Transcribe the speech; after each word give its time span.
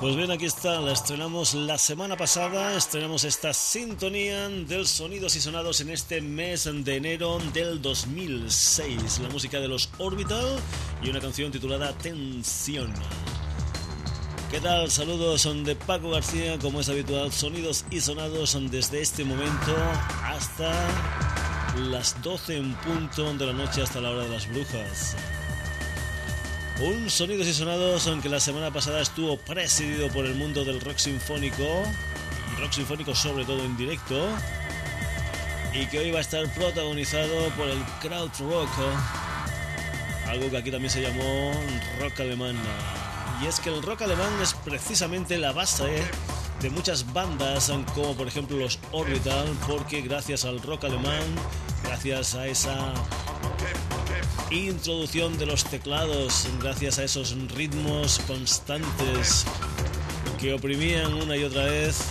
Pues 0.00 0.16
bien, 0.16 0.30
aquí 0.30 0.46
está, 0.46 0.80
la 0.80 0.92
estrenamos 0.92 1.52
la 1.52 1.76
semana 1.76 2.16
pasada, 2.16 2.74
estrenamos 2.74 3.24
esta 3.24 3.52
sintonía 3.52 4.48
del 4.48 4.86
Sonidos 4.86 5.36
y 5.36 5.42
Sonados 5.42 5.82
en 5.82 5.90
este 5.90 6.22
mes 6.22 6.66
de 6.72 6.96
enero 6.96 7.38
del 7.52 7.82
2006, 7.82 9.18
la 9.18 9.28
música 9.28 9.60
de 9.60 9.68
los 9.68 9.90
Orbital 9.98 10.58
y 11.02 11.10
una 11.10 11.20
canción 11.20 11.52
titulada 11.52 11.92
Tensión. 11.92 12.94
¿Qué 14.50 14.58
tal? 14.60 14.90
Saludos 14.90 15.42
son 15.42 15.64
de 15.64 15.76
Paco 15.76 16.08
García, 16.08 16.58
como 16.58 16.80
es 16.80 16.88
habitual, 16.88 17.30
Sonidos 17.30 17.84
y 17.90 18.00
Sonados 18.00 18.56
desde 18.70 19.02
este 19.02 19.22
momento 19.22 19.76
hasta 20.24 20.72
las 21.90 22.20
12 22.22 22.56
en 22.56 22.74
punto 22.76 23.34
de 23.34 23.44
la 23.44 23.52
noche 23.52 23.82
hasta 23.82 24.00
la 24.00 24.12
hora 24.12 24.22
de 24.22 24.30
las 24.30 24.48
brujas. 24.48 25.14
Un 26.82 27.10
Sonidos 27.10 27.46
y 27.46 27.52
Sonados, 27.52 28.06
aunque 28.06 28.30
la 28.30 28.40
semana 28.40 28.72
pasada 28.72 29.02
estuvo 29.02 29.36
presidido 29.36 30.08
por 30.08 30.24
el 30.24 30.34
mundo 30.34 30.64
del 30.64 30.80
rock 30.80 30.96
sinfónico, 30.96 31.82
rock 32.58 32.72
sinfónico 32.72 33.14
sobre 33.14 33.44
todo 33.44 33.62
en 33.62 33.76
directo, 33.76 34.26
y 35.74 35.84
que 35.88 35.98
hoy 35.98 36.10
va 36.10 36.18
a 36.18 36.22
estar 36.22 36.50
protagonizado 36.54 37.50
por 37.50 37.68
el 37.68 37.78
crowd 38.00 38.30
rock, 38.38 38.70
algo 40.26 40.50
que 40.50 40.56
aquí 40.56 40.70
también 40.70 40.90
se 40.90 41.02
llamó 41.02 41.52
rock 42.00 42.20
alemán. 42.20 42.56
Y 43.42 43.46
es 43.46 43.60
que 43.60 43.68
el 43.68 43.82
rock 43.82 44.00
alemán 44.02 44.32
es 44.40 44.54
precisamente 44.54 45.36
la 45.36 45.52
base 45.52 46.02
de 46.62 46.70
muchas 46.70 47.12
bandas, 47.12 47.70
como 47.94 48.14
por 48.14 48.26
ejemplo 48.26 48.56
los 48.56 48.78
Orbital, 48.92 49.54
porque 49.68 50.00
gracias 50.00 50.46
al 50.46 50.62
rock 50.62 50.84
alemán, 50.84 51.24
gracias 51.84 52.34
a 52.36 52.46
esa 52.46 52.94
introducción 54.50 55.38
de 55.38 55.46
los 55.46 55.64
teclados 55.64 56.48
gracias 56.60 56.98
a 56.98 57.04
esos 57.04 57.36
ritmos 57.54 58.18
constantes 58.26 59.46
que 60.40 60.52
oprimían 60.52 61.14
una 61.14 61.36
y 61.36 61.44
otra 61.44 61.64
vez. 61.64 62.02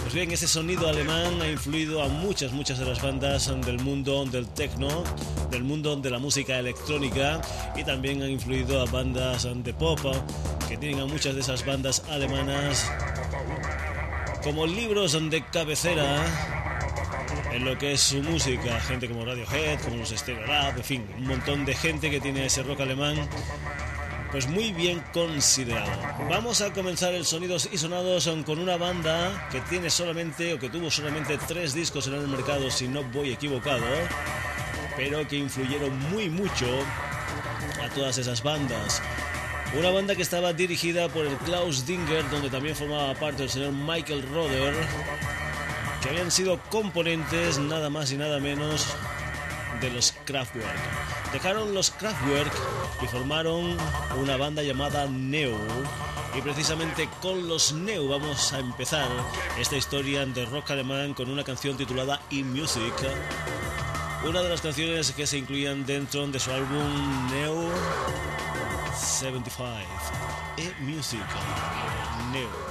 Pues 0.00 0.14
bien, 0.14 0.30
ese 0.30 0.48
sonido 0.48 0.88
alemán 0.88 1.42
ha 1.42 1.48
influido 1.48 2.02
a 2.02 2.08
muchas, 2.08 2.52
muchas 2.52 2.78
de 2.78 2.86
las 2.86 3.02
bandas 3.02 3.52
del 3.66 3.78
mundo 3.80 4.24
del 4.24 4.48
techno, 4.48 5.04
del 5.50 5.64
mundo 5.64 5.94
de 5.96 6.08
la 6.10 6.18
música 6.18 6.58
electrónica 6.58 7.42
y 7.76 7.84
también 7.84 8.22
ha 8.22 8.28
influido 8.28 8.80
a 8.80 8.86
bandas 8.86 9.46
de 9.54 9.74
pop 9.74 10.00
que 10.68 10.78
tienen 10.78 11.00
a 11.00 11.06
muchas 11.06 11.34
de 11.34 11.42
esas 11.42 11.66
bandas 11.66 12.02
alemanas 12.08 12.90
como 14.42 14.66
libros 14.66 15.12
de 15.30 15.44
cabecera 15.44 16.57
en 17.58 17.64
lo 17.64 17.76
que 17.76 17.92
es 17.92 18.00
su 18.00 18.22
música, 18.22 18.80
gente 18.80 19.08
como 19.08 19.24
Radiohead, 19.24 19.80
como 19.80 19.96
los 19.96 20.10
Stereo 20.10 20.46
Rap, 20.46 20.76
en 20.76 20.84
fin, 20.84 21.06
un 21.16 21.26
montón 21.26 21.64
de 21.64 21.74
gente 21.74 22.08
que 22.08 22.20
tiene 22.20 22.46
ese 22.46 22.62
rock 22.62 22.80
alemán 22.80 23.28
pues 24.30 24.46
muy 24.46 24.72
bien 24.72 25.02
considerado. 25.12 25.90
Vamos 26.28 26.60
a 26.60 26.72
comenzar 26.72 27.14
el 27.14 27.24
Sonidos 27.24 27.68
y 27.72 27.78
Sonados 27.78 28.30
con 28.44 28.60
una 28.60 28.76
banda 28.76 29.48
que 29.50 29.60
tiene 29.62 29.90
solamente 29.90 30.54
o 30.54 30.58
que 30.58 30.68
tuvo 30.68 30.90
solamente 30.90 31.36
tres 31.48 31.74
discos 31.74 32.06
en 32.06 32.14
el 32.14 32.28
mercado, 32.28 32.70
si 32.70 32.86
no 32.86 33.02
voy 33.04 33.32
equivocado, 33.32 33.86
pero 34.96 35.26
que 35.26 35.36
influyeron 35.36 35.98
muy 36.10 36.28
mucho 36.28 36.66
a 37.82 37.88
todas 37.88 38.18
esas 38.18 38.42
bandas. 38.42 39.02
Una 39.76 39.90
banda 39.90 40.14
que 40.14 40.22
estaba 40.22 40.52
dirigida 40.52 41.08
por 41.08 41.26
el 41.26 41.36
Klaus 41.38 41.86
Dinger, 41.86 42.28
donde 42.30 42.50
también 42.50 42.76
formaba 42.76 43.14
parte 43.14 43.42
el 43.42 43.50
señor 43.50 43.72
Michael 43.72 44.22
Roder 44.32 44.74
habían 46.08 46.30
sido 46.30 46.58
componentes 46.70 47.58
nada 47.58 47.90
más 47.90 48.10
y 48.12 48.16
nada 48.16 48.40
menos 48.40 48.86
de 49.80 49.90
los 49.90 50.12
Kraftwerk. 50.24 50.66
Dejaron 51.32 51.74
los 51.74 51.90
Kraftwerk 51.90 52.52
y 53.02 53.06
formaron 53.06 53.76
una 54.18 54.36
banda 54.36 54.62
llamada 54.62 55.06
Neo. 55.06 55.58
Y 56.36 56.40
precisamente 56.40 57.08
con 57.20 57.48
los 57.48 57.72
Neo 57.72 58.08
vamos 58.08 58.52
a 58.52 58.58
empezar 58.58 59.08
esta 59.58 59.76
historia 59.76 60.24
de 60.24 60.46
rock 60.46 60.70
alemán 60.70 61.12
con 61.14 61.30
una 61.30 61.44
canción 61.44 61.76
titulada 61.76 62.20
E-Music. 62.30 62.94
Una 64.26 64.42
de 64.42 64.48
las 64.48 64.62
canciones 64.62 65.12
que 65.12 65.26
se 65.26 65.38
incluían 65.38 65.84
dentro 65.84 66.26
de 66.26 66.40
su 66.40 66.50
álbum 66.50 67.30
Neo 67.30 67.70
75. 68.98 69.74
E-Music. 70.56 71.20
Neo. 72.32 72.67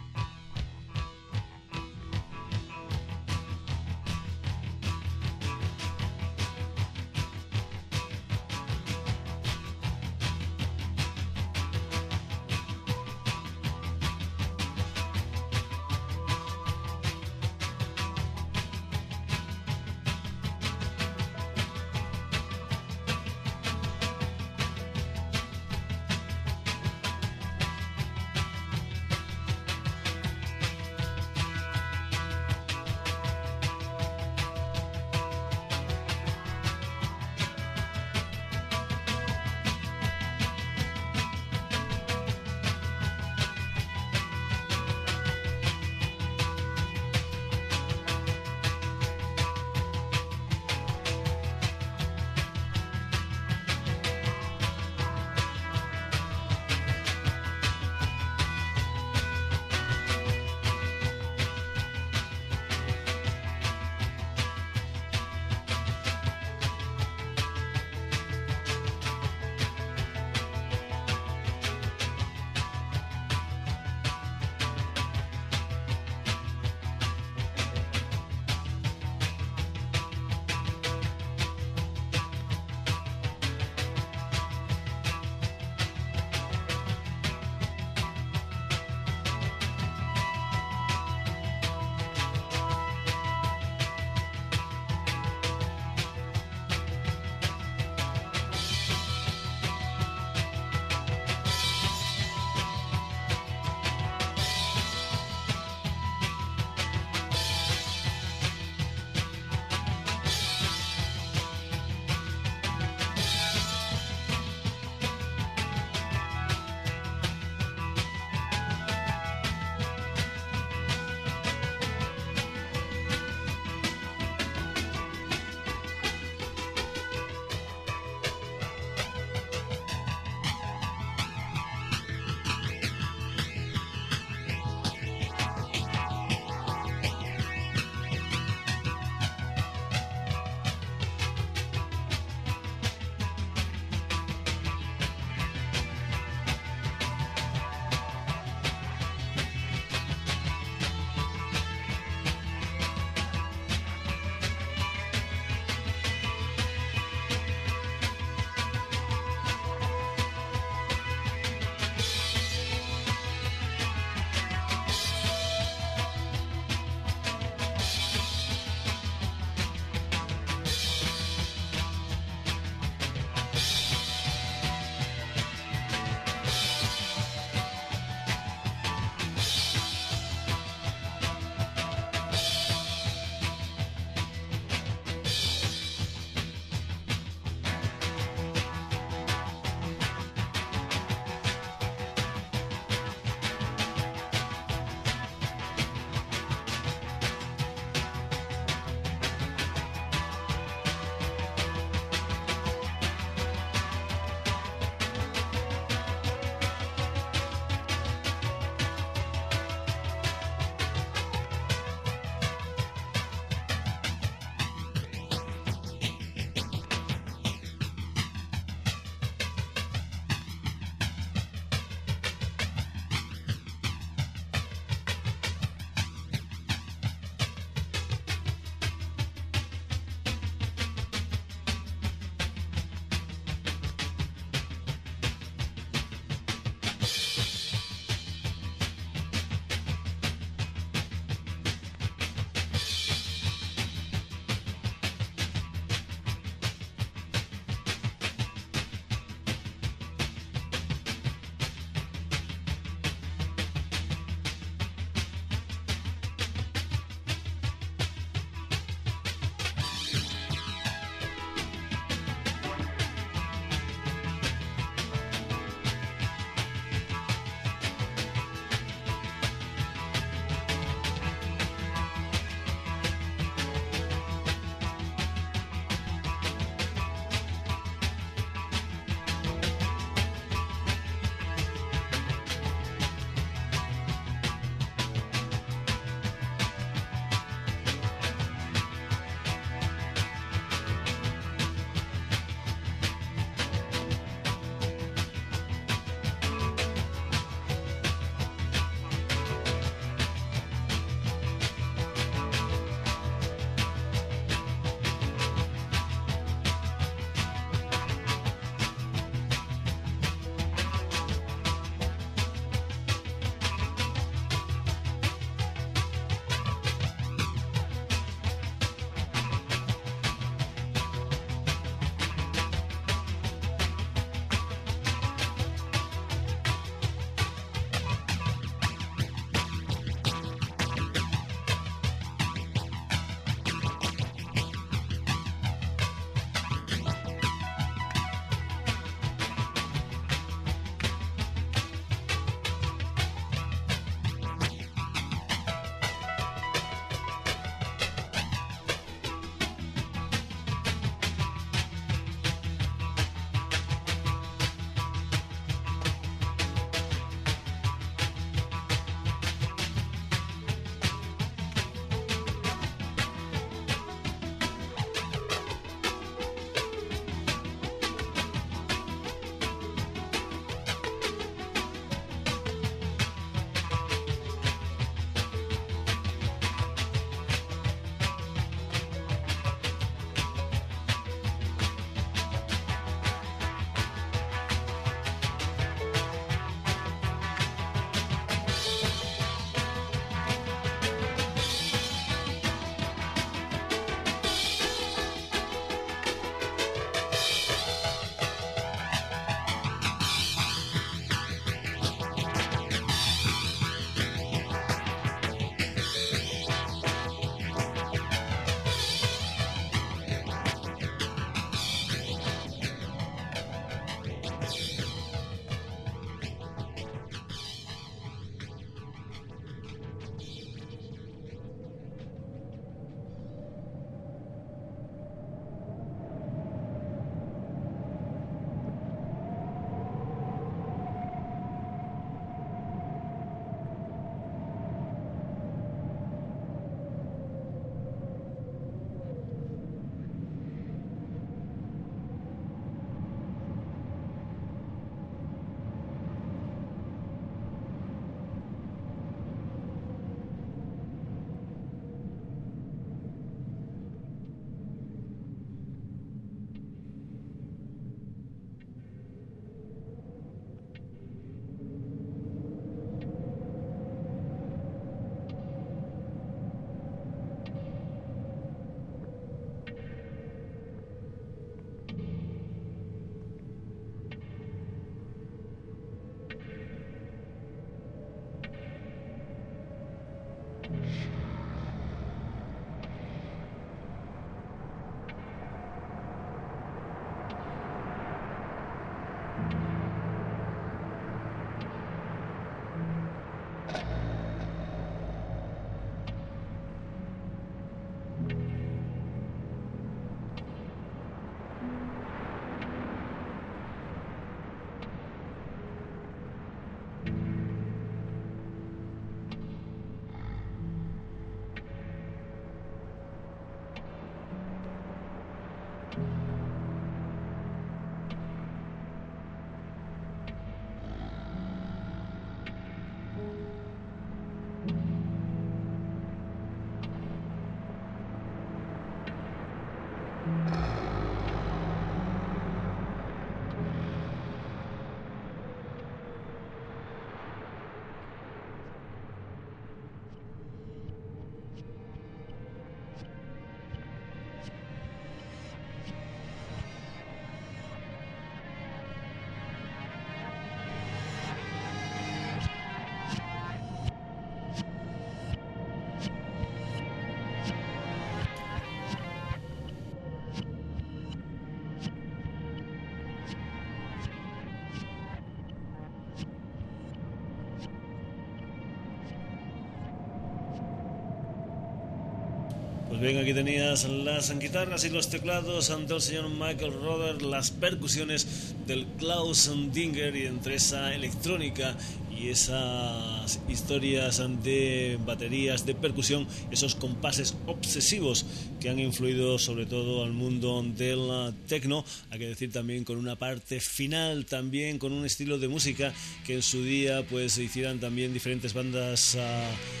Bien, 573.21 573.37
aquí 573.37 573.53
tenías 573.53 574.05
las 574.05 574.57
guitarras 574.57 575.05
y 575.05 575.09
los 575.09 575.29
teclados 575.29 575.91
ante 575.91 576.15
el 576.15 576.21
señor 576.21 576.49
Michael 576.49 576.93
Roder, 576.93 577.43
las 577.43 577.69
percusiones 577.69 578.73
del 578.87 579.05
Klaus 579.19 579.69
Dinger 579.93 580.35
y 580.35 580.47
entre 580.47 580.75
esa 580.75 581.13
electrónica 581.13 581.95
y 582.35 582.49
esas 582.49 583.59
historias 583.69 584.41
de 584.63 585.19
baterías 585.23 585.85
de 585.85 585.93
percusión, 585.93 586.47
esos 586.71 586.95
compases 586.95 587.55
obsesivos 587.67 588.45
que 588.79 588.89
han 588.89 588.99
influido 588.99 589.59
sobre 589.59 589.85
todo 589.85 590.23
al 590.23 590.31
mundo 590.31 590.83
del 590.83 591.53
techno, 591.67 592.03
hay 592.31 592.39
que 592.39 592.47
decir 592.47 592.71
también 592.71 593.03
con 593.03 593.17
una 593.17 593.35
parte 593.35 593.79
final, 593.79 594.47
también 594.47 594.97
con 594.97 595.11
un 595.11 595.25
estilo 595.25 595.59
de 595.59 595.67
música 595.67 596.11
que 596.45 596.55
en 596.55 596.63
su 596.63 596.83
día 596.83 597.23
pues 597.29 597.59
hicieran 597.59 597.99
también 597.99 598.33
diferentes 598.33 598.73
bandas 598.73 599.35
uh, 599.35 600.00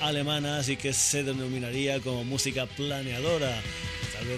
alemanas 0.00 0.68
y 0.68 0.76
que 0.76 0.92
se 0.92 1.22
denominaría 1.22 2.00
como 2.00 2.24
música 2.24 2.66
planeadora 2.66 3.60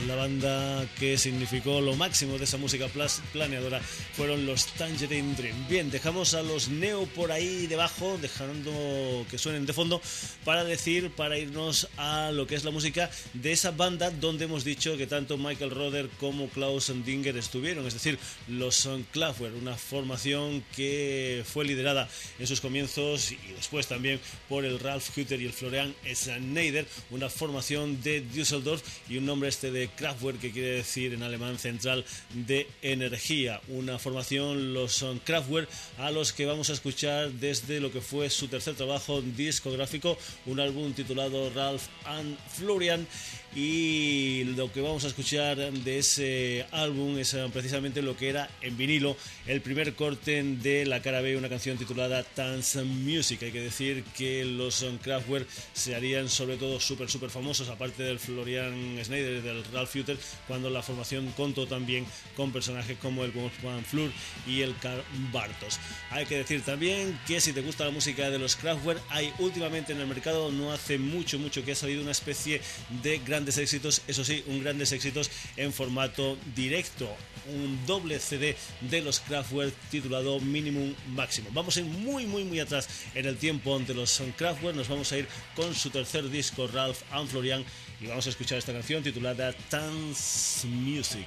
la 0.07 0.15
banda 0.15 0.87
que 0.99 1.19
significó 1.19 1.81
lo 1.81 1.97
máximo 1.97 2.39
de 2.39 2.45
esa 2.45 2.57
música 2.57 2.87
planeadora 3.33 3.81
fueron 4.15 4.47
los 4.47 4.67
Tangerine 4.67 5.35
Dream. 5.35 5.69
Bien, 5.69 5.91
dejamos 5.91 6.35
a 6.35 6.43
los 6.43 6.69
Neo 6.69 7.07
por 7.07 7.33
ahí 7.33 7.67
debajo, 7.67 8.19
dejando 8.21 9.27
que 9.31 9.39
suenen 9.39 9.67
de 9.67 9.73
fondo, 9.73 10.01
para 10.45 10.65
decir, 10.65 11.11
para 11.11 11.39
irnos 11.39 11.89
a 11.97 12.31
lo 12.33 12.47
que 12.47 12.55
es 12.55 12.65
la 12.65 12.71
música 12.71 13.11
de 13.35 13.53
esa 13.53 13.73
banda 13.73 14.11
donde 14.11 14.45
hemos 14.45 14.65
dicho 14.65 14.97
que 14.97 15.07
tanto 15.07 15.37
Michael 15.37 15.71
Roder 15.71 16.09
como 16.21 16.49
Klaus 16.49 16.93
Dinger 17.05 17.37
estuvieron, 17.37 17.87
es 17.87 17.95
decir, 17.95 18.19
los 18.49 18.89
Kraftwerk, 19.13 19.57
una 19.57 19.77
formación 19.77 20.63
que 20.77 21.45
fue 21.45 21.65
liderada 21.65 22.09
en 22.39 22.47
sus 22.47 22.61
comienzos 22.61 23.33
y 23.33 23.39
después 23.57 23.87
también 23.87 24.21
por 24.49 24.65
el 24.65 24.79
Ralph 24.79 25.17
Hutter 25.17 25.41
y 25.41 25.47
el 25.47 25.53
Florian 25.53 25.95
Schneider, 26.15 26.87
una 27.11 27.29
formación 27.29 28.01
de 28.03 28.21
Düsseldorf 28.21 28.83
y 29.09 29.19
un 29.19 29.27
nombre 29.27 29.49
este 29.49 29.72
de 29.73 29.89
Kraftwerk, 29.89 30.39
que 30.41 30.53
quiere 30.53 30.71
decir 30.77 31.15
en 31.15 31.23
alemán 31.23 31.59
central 31.59 32.05
de 32.35 32.69
energía. 32.83 33.61
Una 33.69 33.99
formación, 33.99 34.75
los 34.75 34.93
son 34.93 35.19
Kraftwerk, 35.19 35.69
a 35.99 36.11
los 36.11 36.33
que 36.33 36.47
vamos 36.47 36.71
a 36.71 36.75
escuchar 36.75 37.31
desde 37.33 37.81
lo 37.81 37.91
que 37.91 38.01
fue 38.01 38.31
su 38.31 38.49
tercer 38.49 38.75
trabajo 38.75 39.23
discográfico, 39.23 40.17
un 40.47 40.61
álbum 40.61 40.93
titulado 40.93 41.51
Ralph 41.55 41.85
and 42.05 42.37
Florian 42.49 43.07
y 43.55 44.45
lo 44.57 44.73
que 44.73 44.81
vamos 44.81 45.05
a 45.05 45.09
escuchar 45.09 45.59
de 45.59 45.99
ese 45.99 46.67
álbum 46.73 47.19
es 47.19 47.35
eh, 47.35 47.47
precisamente 47.53 48.01
lo 48.01 48.17
que 48.17 48.31
era 48.31 48.49
en 48.63 48.77
vinilo 48.77 49.17
el 49.47 49.61
primer 49.61 49.95
corte 49.95 50.43
de 50.43 50.87
la 50.87 51.03
cara 51.03 51.21
B, 51.21 51.37
una 51.37 51.49
canción 51.49 51.77
titulada 51.77 52.25
Dance 52.35 52.83
Music. 52.83 53.43
Hay 53.43 53.53
que 53.53 53.61
decir 53.61 54.05
que 54.17 54.45
los 54.45 54.85
Kraftwerk 55.03 55.47
se 55.75 55.95
harían 55.95 56.29
sobre 56.29 56.57
todo 56.57 56.81
súper, 56.81 57.11
súper 57.11 57.31
famosos, 57.31 57.69
aparte 57.69 58.03
del 58.03 58.19
Florian 58.19 58.99
Schneider 59.03 59.43
del 59.43 59.65
Ralph 59.73 59.91
Futter, 59.91 60.17
cuando 60.49 60.71
la 60.71 60.83
formación 60.83 61.31
contó 61.37 61.67
también 61.67 62.07
con 62.37 62.53
personajes 62.53 62.97
como 62.99 63.25
el 63.25 63.33
Wolfgang 63.33 63.85
Flur 63.85 64.11
y 64.47 64.63
el 64.63 64.77
Carl 64.79 65.03
Bartos. 65.33 65.79
Hay 66.11 66.25
que 66.27 66.39
decir 66.39 66.63
también 66.63 67.19
que 67.27 67.41
si 67.41 67.53
te 67.53 67.61
gusta 67.61 67.85
la 67.85 67.91
música 67.91 68.31
de 68.31 68.39
los 68.39 68.57
Kraftwerk, 68.57 69.03
hay 69.11 69.33
últimamente 69.39 69.93
en 69.93 70.01
el 70.01 70.07
mercado, 70.07 70.51
no 70.51 70.73
hace 70.73 70.99
mucho, 70.99 71.39
mucho 71.39 71.65
que 71.65 71.73
ha 71.73 71.77
salido 71.77 72.03
una 72.03 72.13
especie 72.13 72.61
de 73.03 73.19
gran 73.19 73.42
grandes 73.43 73.59
éxitos, 73.59 74.03
eso 74.07 74.25
sí, 74.25 74.45
un 74.47 74.63
grandes 74.63 74.93
éxitos 74.93 75.29
en 75.57 75.73
formato 75.73 76.39
directo, 76.55 77.11
un 77.49 77.85
doble 77.87 78.21
CD 78.21 78.55
de 78.83 79.01
los 79.01 79.19
Kraftwerk 79.19 79.75
titulado 79.91 80.39
Minimum 80.39 80.95
Máximo. 81.09 81.49
Vamos 81.53 81.77
a 81.77 81.81
ir 81.81 81.87
muy, 81.87 82.25
muy, 82.25 82.45
muy 82.45 82.61
atrás 82.61 82.89
en 83.17 83.27
el 83.27 83.37
tiempo 83.39 83.75
ante 83.75 83.95
los 83.95 84.23
Kraftwerk, 84.37 84.77
nos 84.77 84.89
vamos 84.89 85.11
a 85.11 85.19
ir 85.19 85.27
con 85.57 85.75
su 85.75 85.91
tercer 85.91 86.31
disco, 86.31 86.69
Ralph 86.69 87.03
and 87.11 87.29
Florian, 87.29 87.65
y 88.01 88.07
vamos 88.07 88.29
a 88.29 88.31
escuchar 88.31 88.59
esta 88.59 88.73
canción 88.73 89.03
titulada 89.03 89.53
Dance 89.69 90.69
Music. 90.69 91.27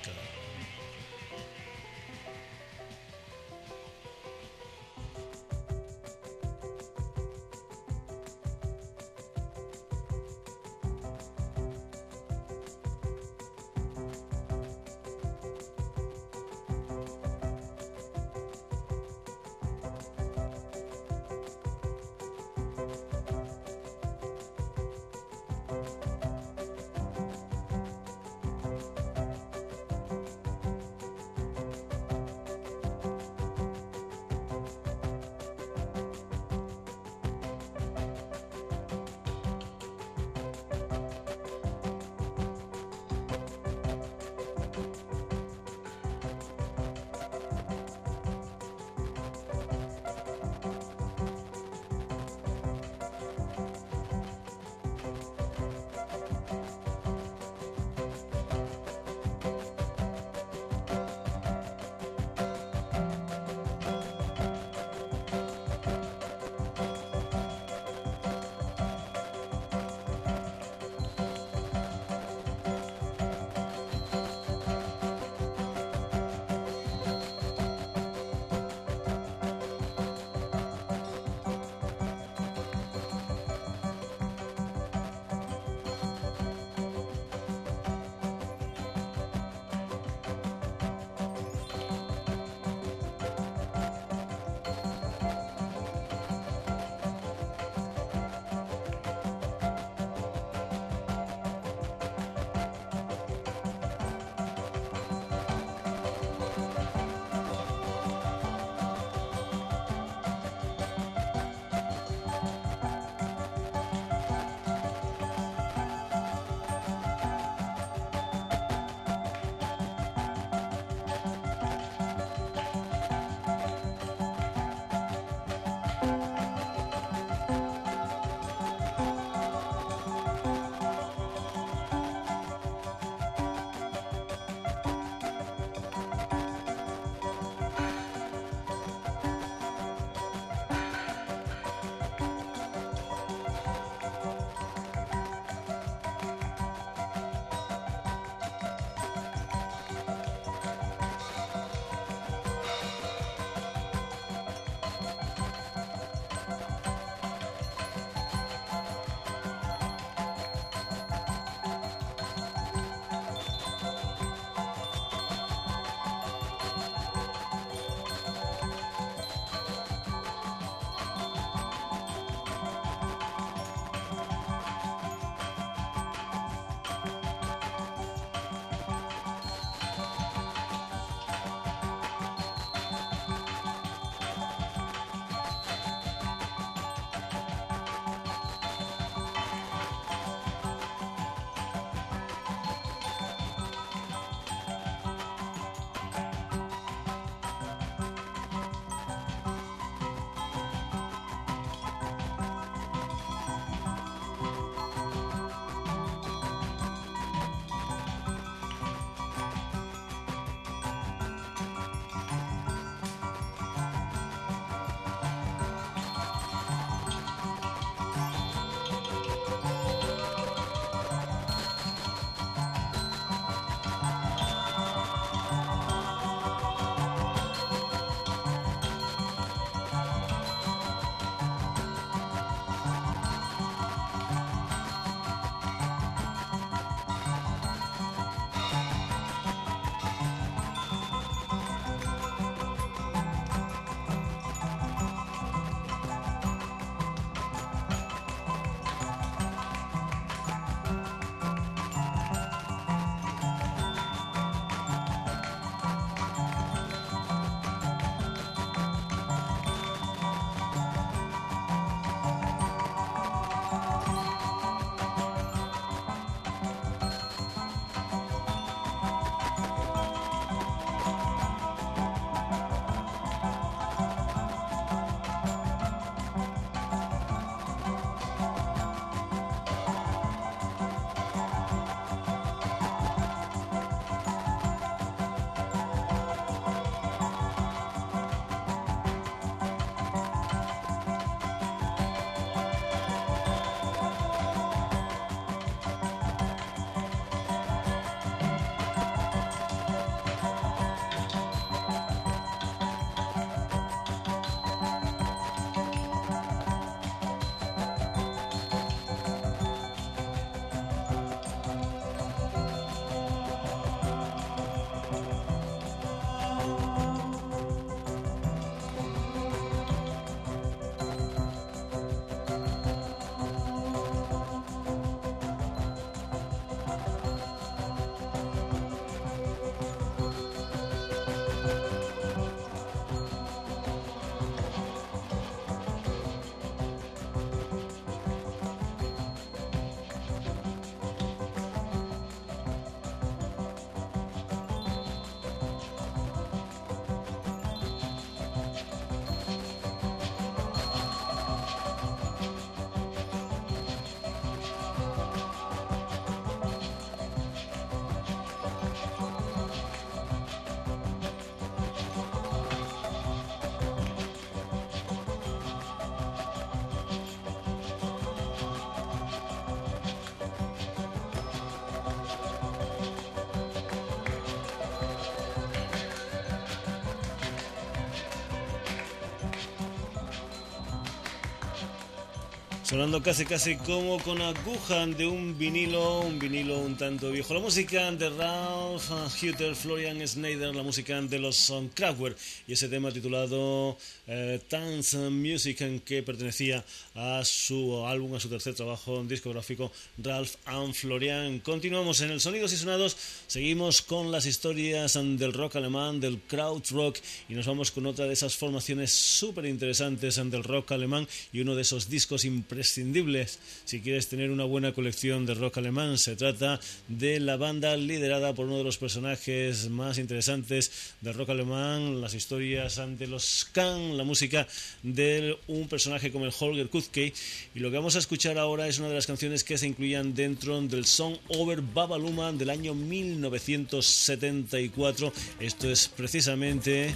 Sonando 382.86 383.24
casi 383.24 383.46
casi 383.46 383.78
como 383.78 384.20
con 384.20 384.40
aguja 384.44 385.08
de 385.08 385.26
un 385.26 385.58
vinilo, 385.58 386.20
un 386.22 386.38
vinilo 386.38 386.78
un 386.78 386.96
tanto 386.96 387.32
viejo. 387.32 387.56
La 387.56 387.60
música 387.60 388.12
de 388.12 388.30
Ralph 388.30 389.10
Hutter, 389.42 389.76
Florian 389.76 390.26
Schneider, 390.28 390.76
la 390.76 390.84
música 390.84 391.20
de 391.20 391.40
los 391.40 391.74
Kraftwerk 391.96 392.38
y 392.68 392.74
ese 392.74 392.88
tema 392.88 393.12
titulado 393.12 393.98
eh, 394.28 394.62
Dance 394.70 395.18
Music 395.32 396.04
que 396.04 396.22
pertenecía 396.22 396.86
a 397.16 397.44
su 397.44 398.06
álbum, 398.06 398.36
a 398.36 398.40
su 398.40 398.50
tercer 398.50 398.76
trabajo 398.76 399.24
discográfico 399.24 399.92
Ralph 400.20 400.54
and 400.66 400.94
Florian. 400.94 401.60
Continuamos 401.62 402.22
en 402.22 402.30
el 402.30 402.40
Sonidos 402.40 402.72
y 402.72 402.78
Sonados, 402.78 403.18
seguimos 403.48 404.04
con 404.04 404.32
las 404.32 404.46
historias 404.46 405.16
del 405.16 405.54
rock 405.54 405.78
alemán, 405.78 406.20
del 406.20 406.40
rock 406.48 407.18
y 407.50 407.56
nos 407.56 407.66
vamos 407.66 407.90
con 407.90 408.06
otra 408.06 408.28
de 408.28 408.34
esas 408.34 408.56
formaciones 408.56 409.12
súper 409.12 409.66
interesantes 409.66 410.36
del 410.36 410.64
rock 410.64 410.92
alemán 410.92 411.28
y 411.52 411.62
uno 411.62 411.74
de 411.74 411.82
esos 411.82 412.10
discos 412.10 412.46
impresionantes 412.46 412.75
imprescindibles 412.76 413.58
si 413.86 414.02
quieres 414.02 414.28
tener 414.28 414.52
una 414.52 414.66
buena 414.66 414.92
colección 414.92 415.46
de 415.46 415.54
rock 415.54 415.78
alemán. 415.78 416.18
Se 416.18 416.36
trata 416.36 416.82
de 417.08 417.40
la 417.40 417.56
banda 417.56 417.96
liderada 417.96 418.54
por 418.54 418.66
uno 418.66 418.80
de 418.80 418.84
los 418.84 418.98
personajes 418.98 419.90
más 419.90 420.18
interesantes 420.18 421.14
del 421.22 421.36
rock 421.36 421.52
alemán, 421.52 422.20
las 422.20 422.34
historias 422.34 423.00
ante 423.00 423.28
los 423.28 423.70
Khan, 423.72 424.18
la 424.18 424.26
música 424.26 424.68
de 425.04 425.58
un 425.68 425.88
personaje 425.88 426.34
como 426.34 426.44
el 426.44 426.52
Holger 426.58 426.90
Kutzke. 426.90 427.32
Y 427.74 427.80
lo 427.80 427.90
que 427.90 427.96
vamos 427.96 428.18
a 428.18 428.20
escuchar 428.20 428.58
ahora 428.58 428.90
es 428.90 429.00
una 429.00 429.08
de 429.08 429.16
las 429.16 429.28
canciones 429.28 429.64
que 429.64 429.78
se 429.78 429.88
incluían 429.88 430.34
dentro 430.34 430.82
del 430.82 431.06
Song 431.06 431.38
Over 431.48 431.80
Babaluma 431.82 432.52
del 432.52 432.72
año 432.72 432.94
1974. 432.94 435.32
Esto 435.62 435.90
es 435.90 436.10
precisamente 436.10 437.16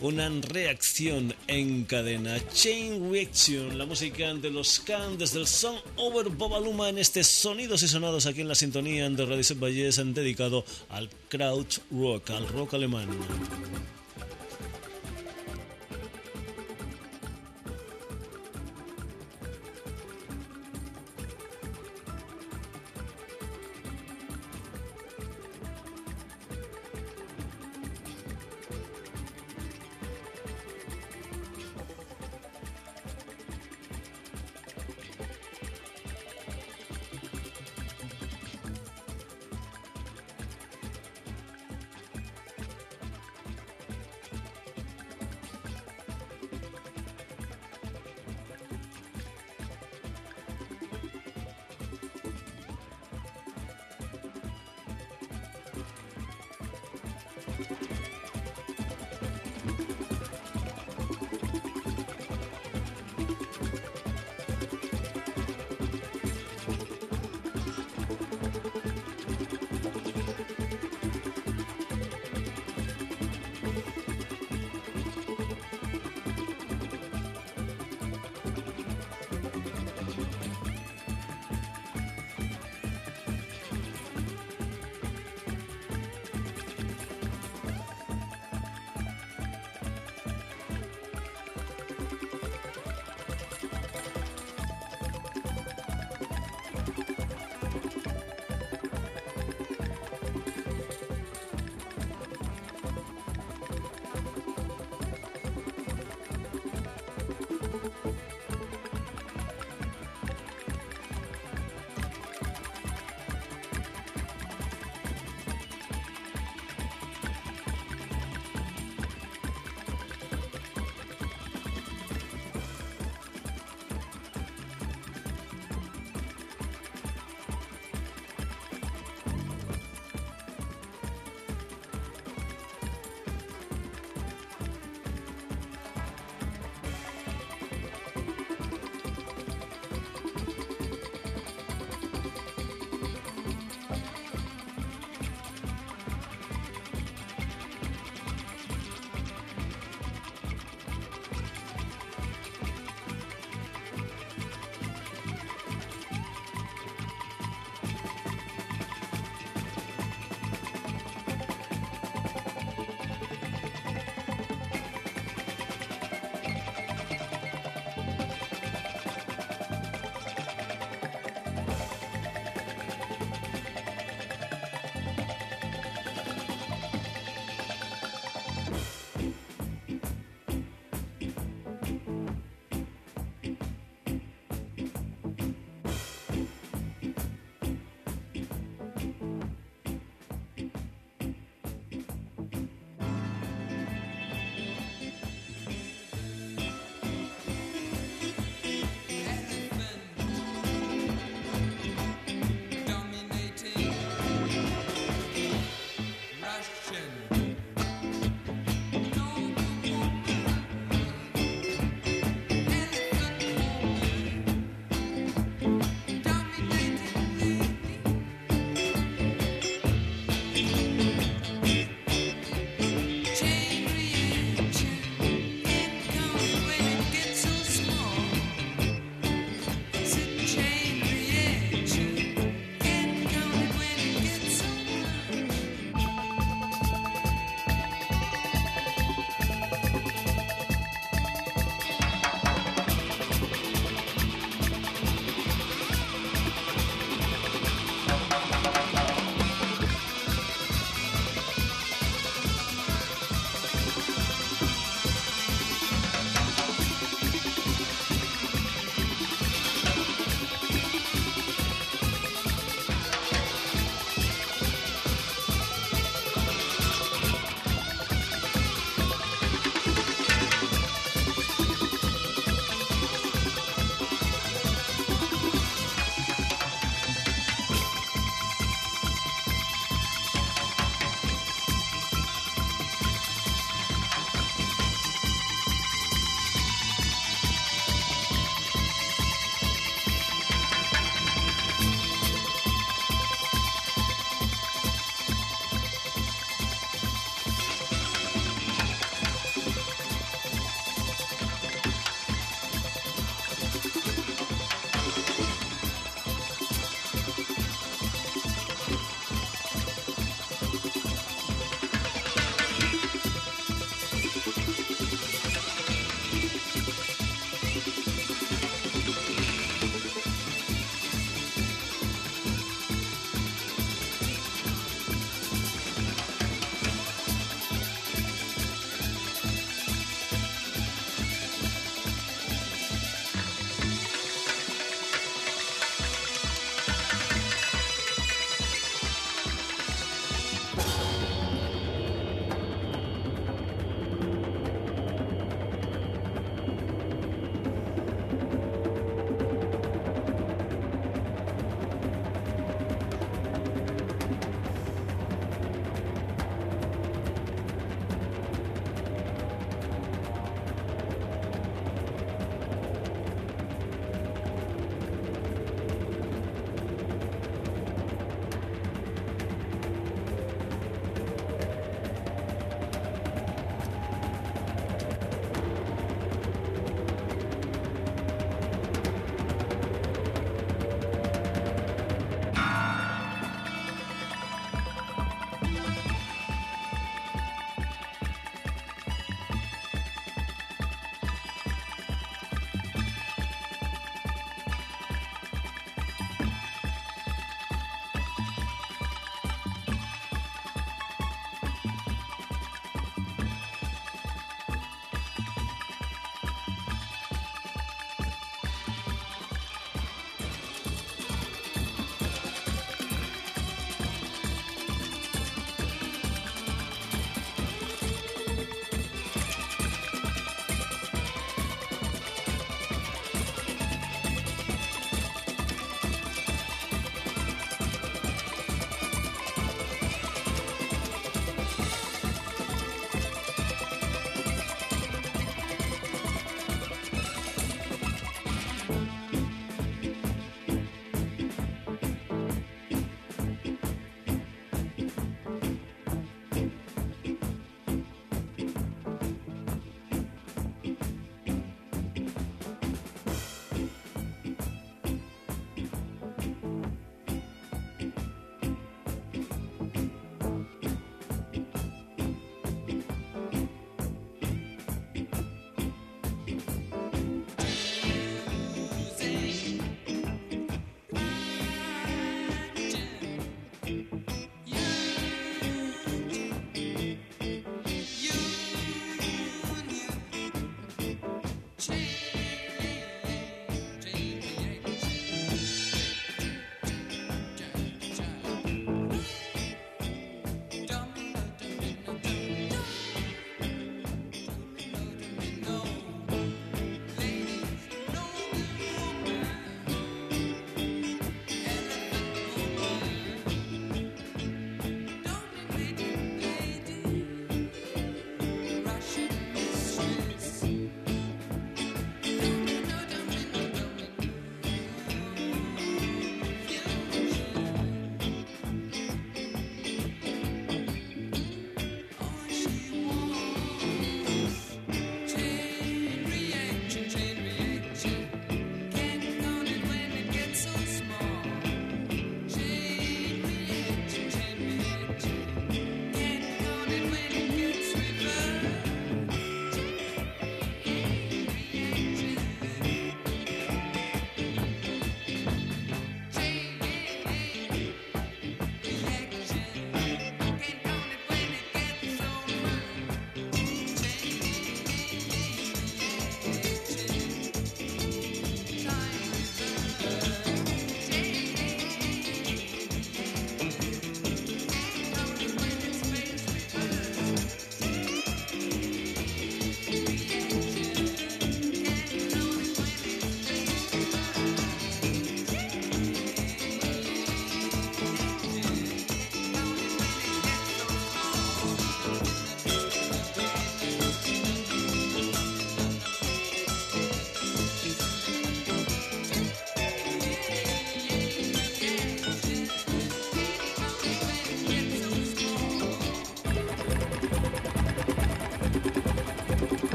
una 0.00 0.28
reacción 0.28 1.34
en 1.46 1.84
cadena. 1.84 2.38
Chain 2.52 3.10
Reaction, 3.12 3.76
la 3.76 3.86
música 3.86 4.32
de 4.34 4.50
los 4.50 4.80
Can 4.80 5.18
desde 5.18 5.40
el 5.40 5.46
Song 5.46 5.76
Over 5.96 6.28
Bobaluma 6.28 6.88
en 6.88 6.98
este 6.98 7.24
Sonidos 7.24 7.82
y 7.82 7.88
Sonados 7.88 8.26
aquí 8.26 8.40
en 8.42 8.48
la 8.48 8.54
sintonía 8.54 9.08
de 9.08 9.26
Radio 9.26 9.56
Valles 9.56 10.00
dedicado 10.14 10.64
al 10.88 11.10
Crouch 11.28 11.78
Rock, 11.90 12.30
al 12.30 12.48
rock 12.48 12.74
alemán. 12.74 13.08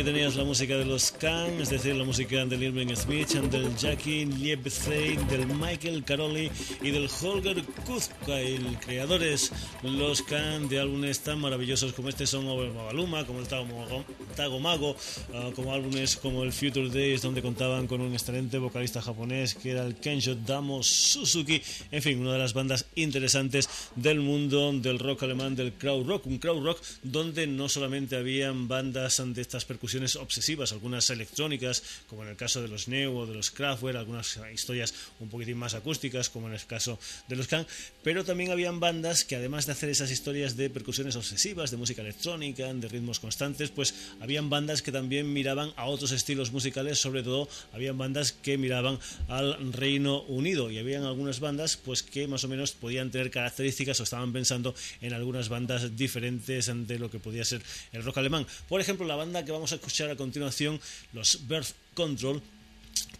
Aquí 0.00 0.12
tenías 0.12 0.36
la 0.36 0.44
música 0.44 0.78
de 0.78 0.86
los 0.86 1.12
Can, 1.12 1.60
es 1.60 1.68
decir, 1.68 1.94
la 1.94 2.04
música 2.04 2.42
del 2.46 2.62
Irving 2.62 2.94
Smith, 2.96 3.28
del 3.28 3.76
Jackie 3.76 4.24
Liebzey, 4.24 5.16
del 5.28 5.46
Michael 5.46 6.04
Caroli 6.04 6.50
y 6.80 6.90
del 6.90 7.06
Holger 7.20 7.62
Kuzkail, 7.84 8.78
creadores 8.78 9.52
los 9.82 10.22
Can 10.22 10.70
de 10.70 10.80
álbumes 10.80 11.20
tan 11.20 11.38
maravillosos 11.40 11.92
como 11.92 12.08
este 12.08 12.26
son 12.26 12.46
Over 12.46 12.70
Magaluma, 12.72 13.26
como 13.26 13.40
el 13.40 13.48
Tago, 14.30 14.60
Mago, 14.60 14.96
ah, 15.34 15.50
como 15.54 15.72
álbumes 15.72 16.16
como 16.16 16.42
el 16.42 16.52
Future 16.52 16.88
Days, 16.88 17.22
donde 17.22 17.42
contaban 17.42 17.86
con 17.86 18.00
un 18.00 18.12
excelente 18.12 18.58
vocalista 18.58 19.02
japonés 19.02 19.54
que 19.54 19.72
era 19.72 19.84
el 19.84 19.96
Kenjo 19.96 20.34
Damo 20.34 20.82
Suzuki, 20.82 21.62
en 21.90 22.02
fin, 22.02 22.20
una 22.20 22.32
de 22.34 22.38
las 22.38 22.52
bandas 22.52 22.86
interesantes 22.94 23.68
del 23.96 24.20
mundo 24.20 24.72
del 24.72 24.98
rock 24.98 25.24
alemán, 25.24 25.56
del 25.56 25.72
crowd 25.72 26.06
rock, 26.06 26.26
un 26.26 26.38
crowd 26.38 26.64
rock 26.64 26.80
donde 27.02 27.46
no 27.46 27.68
solamente 27.68 28.16
habían 28.16 28.68
bandas 28.68 29.22
de 29.24 29.40
estas 29.40 29.64
percusiones 29.64 30.16
obsesivas, 30.16 30.72
algunas 30.72 31.10
electrónicas, 31.10 31.82
como 32.08 32.22
en 32.22 32.30
el 32.30 32.36
caso 32.36 32.62
de 32.62 32.68
los 32.68 32.88
Neo 32.88 33.16
o 33.16 33.26
de 33.26 33.34
los 33.34 33.50
Kraftwerk, 33.50 33.98
algunas 33.98 34.38
historias 34.52 34.94
un 35.18 35.28
poquitín 35.28 35.58
más 35.58 35.74
acústicas, 35.74 36.28
como 36.28 36.48
en 36.48 36.54
el 36.54 36.64
caso 36.66 36.98
de 37.28 37.36
los 37.36 37.46
Khan, 37.46 37.66
pero 38.02 38.24
también 38.24 38.50
habían 38.50 38.80
bandas 38.80 39.24
que 39.24 39.36
además 39.36 39.66
de 39.66 39.72
hacer 39.72 39.88
esas 39.88 40.10
historias 40.10 40.56
de 40.56 40.70
percusiones 40.70 41.16
obsesivas, 41.16 41.70
de 41.70 41.76
música 41.76 42.02
electrónica, 42.02 42.72
de 42.72 42.88
ritmos 42.88 43.20
constantes, 43.20 43.70
pues 43.70 43.94
habían 44.20 44.50
bandas 44.50 44.82
que 44.82 44.92
también 44.92 45.32
miraban 45.32 45.72
a 45.76 45.86
otros 45.86 46.12
estilos 46.12 46.52
musicales, 46.52 46.98
sobre 46.98 47.22
todo 47.22 47.48
habían 47.72 47.98
bandas 47.98 48.32
que 48.32 48.58
miraban 48.58 48.98
al 49.28 49.72
Reino 49.72 50.22
Unido 50.22 50.70
y 50.70 50.78
habían 50.78 51.04
algunas 51.04 51.40
bandas 51.40 51.76
pues 51.76 52.02
que 52.02 52.28
más 52.28 52.44
o 52.44 52.48
menos 52.48 52.72
podían 52.72 53.10
tener 53.10 53.30
características 53.30 54.00
o 54.00 54.02
estaban 54.04 54.32
pensando 54.32 54.74
en 55.00 55.12
algunas 55.12 55.48
bandas 55.48 55.96
diferentes 55.96 56.70
de 56.72 56.98
lo 56.98 57.10
que 57.10 57.18
podía 57.18 57.44
ser 57.44 57.62
el 57.92 58.04
rock 58.04 58.18
alemán. 58.18 58.46
Por 58.68 58.80
ejemplo, 58.80 59.06
la 59.06 59.16
banda 59.16 59.44
que 59.44 59.52
vamos 59.52 59.72
a 59.72 59.76
escuchar 59.76 60.10
a 60.10 60.16
continuación, 60.16 60.80
los 61.12 61.48
Birth 61.48 61.74
Control, 61.94 62.42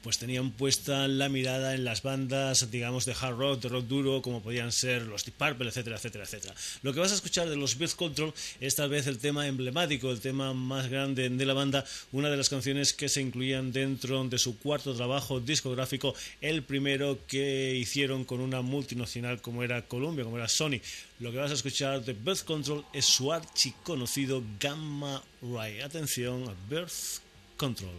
pues 0.03 0.19
tenían 0.19 0.51
puesta 0.51 1.09
la 1.09 1.29
mirada 1.29 1.75
en 1.75 1.85
las 1.85 2.03
bandas, 2.03 2.71
digamos, 2.71 3.05
de 3.05 3.15
hard 3.19 3.37
rock, 3.37 3.61
de 3.63 3.69
rock 3.69 3.87
duro, 3.87 4.23
como 4.23 4.43
podían 4.43 4.73
ser 4.73 5.03
los 5.03 5.25
Deep 5.25 5.35
Purple, 5.35 5.69
etcétera, 5.69 5.97
etcétera, 5.97 6.25
etcétera. 6.25 6.55
Lo 6.83 6.93
que 6.93 7.01
vas 7.01 7.13
a 7.13 7.15
escuchar 7.15 7.49
de 7.49 7.57
los 7.57 7.77
Birth 7.77 7.95
Control 7.95 8.33
es 8.61 8.75
tal 8.75 8.91
vez 8.91 9.07
el 9.07 9.19
tema 9.19 9.47
emblemático, 9.47 10.11
el 10.11 10.21
tema 10.21 10.55
más 10.55 10.89
grande 10.89 11.29
de 11.29 11.47
la 11.47 11.55
banda, 11.55 11.85
una 12.13 12.31
de 12.31 12.37
las 12.37 12.49
canciones 12.49 12.93
que 12.93 13.09
se 13.09 13.21
incluían 13.21 13.73
dentro 13.73 14.25
de 14.25 14.39
su 14.39 14.59
cuarto 14.59 14.95
trabajo 14.95 15.41
discográfico, 15.41 16.15
el 16.41 16.63
primero 16.63 17.19
que 17.27 17.75
hicieron 17.77 18.25
con 18.25 18.41
una 18.41 18.63
multinacional 18.63 19.41
como 19.41 19.63
era 19.63 19.87
Columbia, 19.87 20.25
como 20.25 20.39
era 20.39 20.49
Sony. 20.49 20.81
Lo 21.19 21.31
que 21.31 21.39
vas 21.39 21.51
a 21.51 21.55
escuchar 21.55 22.05
de 22.05 22.15
Birth 22.15 22.45
Control 22.45 22.85
es 22.93 23.05
su 23.05 23.33
archiconocido 23.33 24.43
Gamma 24.59 25.23
Ray. 25.43 25.81
Atención 25.81 26.49
a 26.49 26.55
Birth 26.69 27.21
Control. 27.57 27.91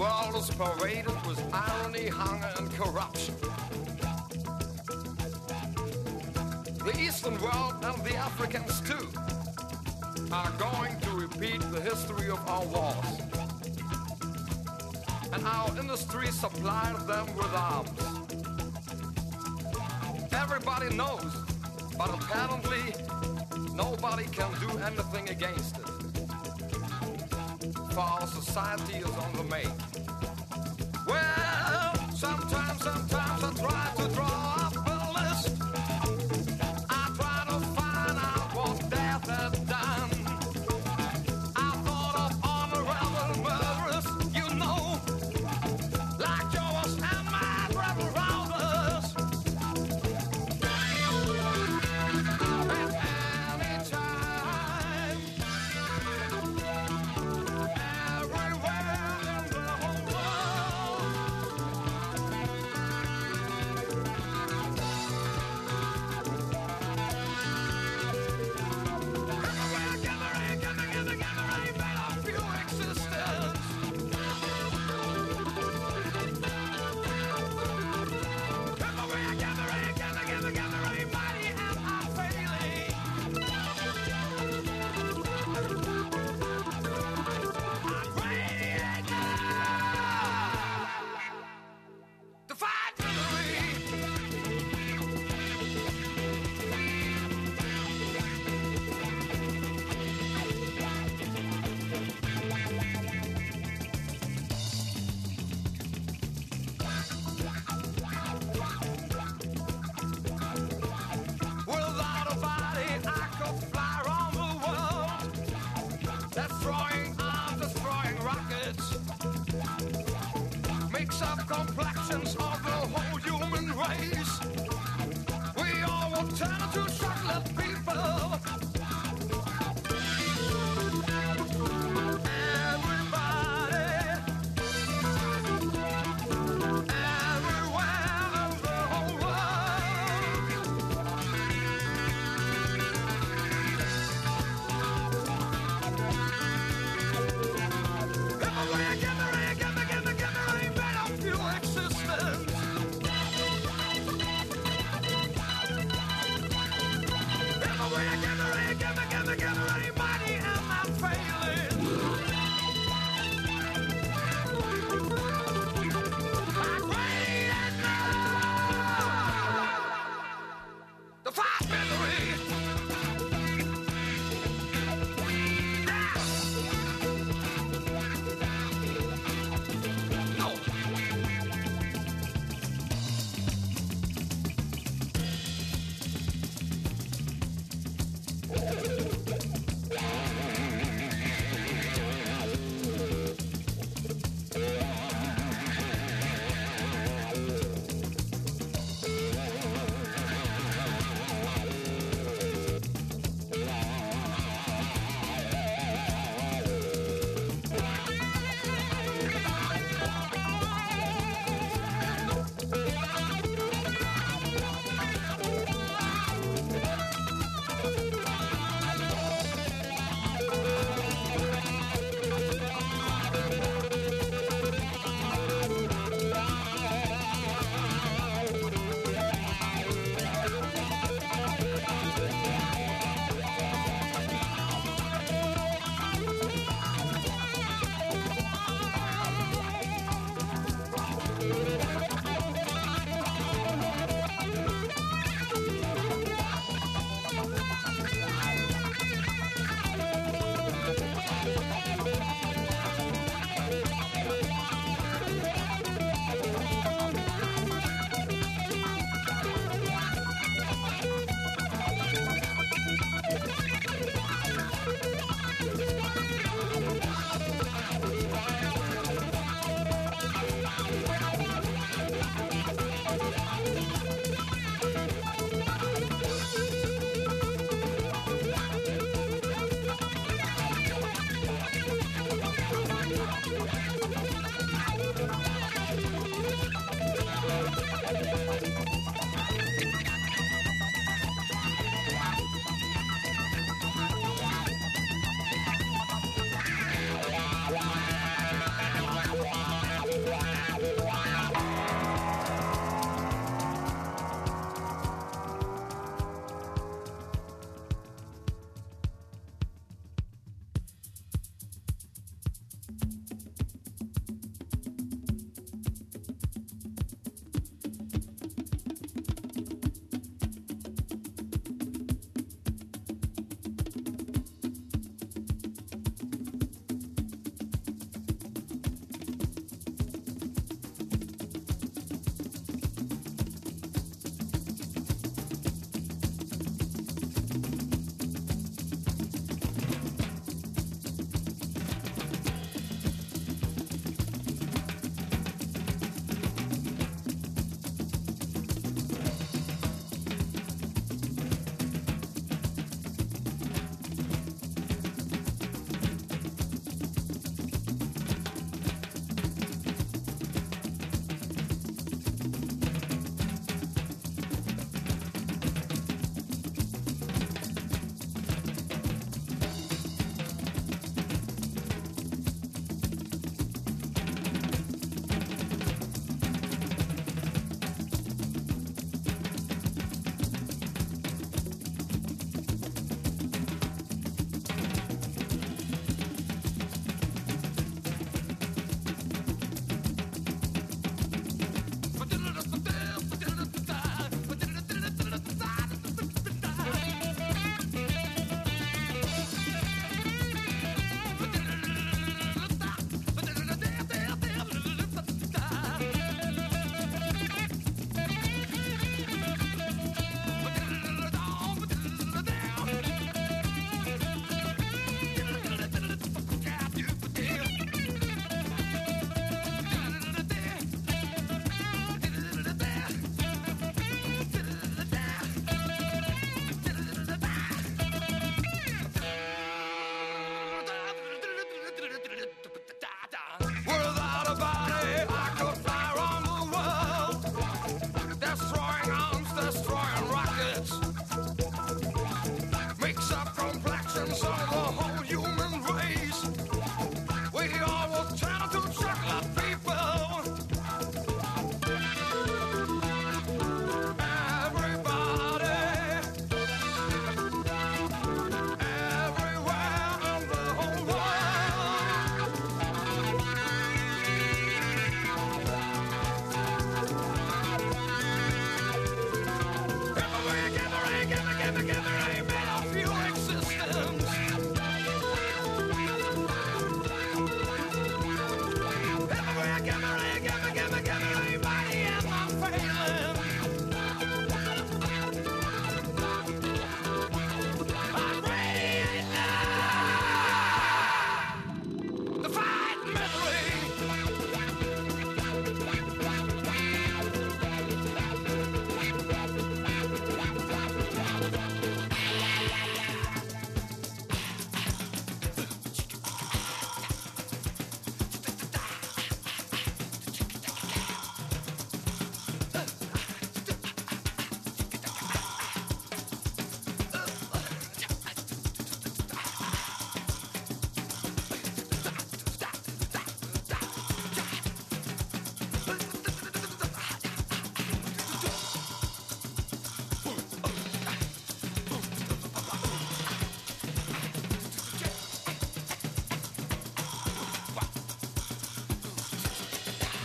Paraded 0.00 1.26
with 1.26 1.42
irony, 1.52 2.08
hunger, 2.08 2.52
and 2.58 2.70
corruption. 2.72 3.34
The 6.84 6.98
Eastern 6.98 7.40
world 7.40 7.74
and 7.82 8.02
the 8.02 8.14
Africans 8.16 8.80
too 8.80 9.08
are 10.32 10.50
going 10.52 10.98
to 11.00 11.10
repeat 11.10 11.60
the 11.70 11.80
history 11.80 12.30
of 12.30 12.38
our 12.48 12.64
wars. 12.66 13.20
And 15.32 15.46
our 15.46 15.68
industry 15.78 16.28
supplied 16.28 16.96
them 17.06 17.26
with 17.36 17.52
arms. 17.54 18.00
Everybody 20.32 20.94
knows, 20.94 21.32
but 21.98 22.08
apparently 22.08 22.94
nobody 23.74 24.24
can 24.24 24.50
do 24.60 24.78
anything 24.78 25.28
against 25.28 25.76
it. 25.76 25.89
For 28.00 28.06
our 28.06 28.26
society 28.26 28.96
is 28.96 29.18
on 29.18 29.32
the 29.36 29.44
make. 29.44 29.99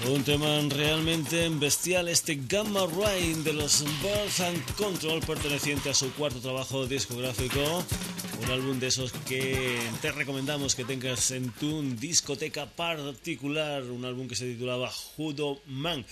Un 0.08 0.24
tema 0.24 0.62
realmente 0.70 1.50
bestial, 1.50 2.08
este 2.10 2.40
Gamma 2.48 2.86
Rain 2.86 3.44
de 3.44 3.54
los 3.54 3.84
Birth 4.04 4.40
and 4.42 4.76
Control, 4.76 5.20
perteneciente 5.22 5.90
a 5.90 5.96
su 5.96 6.14
cuarto 6.14 6.40
trabajo 6.40 6.86
discográfico. 6.86 7.84
Un 8.44 8.52
álbum 8.52 8.80
de 8.80 8.88
esos 8.88 9.12
que 9.12 9.80
te 10.02 10.12
recomendamos 10.12 10.76
que 10.76 10.86
tengas 10.86 11.32
en 11.32 11.50
tu 11.52 11.82
discoteca 11.96 12.68
particular. 12.68 13.84
Un 13.84 14.06
álbum 14.06 14.28
que 14.28 14.36
se 14.36 14.46
titulaba 14.46 14.92
Judo 14.92 15.60
Man. 15.66 16.06